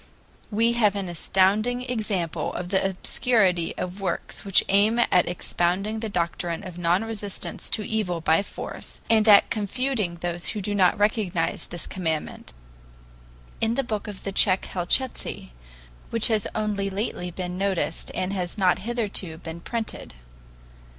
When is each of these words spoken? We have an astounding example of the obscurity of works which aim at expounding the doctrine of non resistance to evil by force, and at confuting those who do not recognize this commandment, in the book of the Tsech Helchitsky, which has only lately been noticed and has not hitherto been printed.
We 0.49 0.71
have 0.71 0.95
an 0.95 1.07
astounding 1.07 1.83
example 1.83 2.53
of 2.55 2.69
the 2.69 2.83
obscurity 2.83 3.77
of 3.77 4.01
works 4.01 4.43
which 4.43 4.63
aim 4.67 4.97
at 4.97 5.29
expounding 5.29 5.99
the 5.99 6.09
doctrine 6.09 6.63
of 6.65 6.79
non 6.79 7.03
resistance 7.05 7.69
to 7.69 7.87
evil 7.87 8.19
by 8.19 8.41
force, 8.41 9.01
and 9.11 9.27
at 9.27 9.51
confuting 9.51 10.15
those 10.15 10.47
who 10.57 10.59
do 10.59 10.73
not 10.73 10.97
recognize 10.97 11.67
this 11.67 11.85
commandment, 11.85 12.51
in 13.61 13.75
the 13.75 13.83
book 13.83 14.07
of 14.07 14.23
the 14.23 14.31
Tsech 14.31 14.65
Helchitsky, 14.65 15.51
which 16.09 16.29
has 16.29 16.47
only 16.55 16.89
lately 16.89 17.29
been 17.29 17.55
noticed 17.55 18.09
and 18.15 18.33
has 18.33 18.57
not 18.57 18.79
hitherto 18.79 19.37
been 19.37 19.59
printed. 19.61 20.15